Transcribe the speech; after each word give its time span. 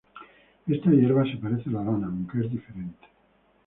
Esta 0.67 0.89
hierba 0.89 1.23
se 1.25 1.37
parece 1.37 1.69
a 1.69 1.73
la 1.73 1.83
lana, 1.83 2.07
aunque 2.07 2.39
es 2.39 2.49
diferente". 2.49 3.05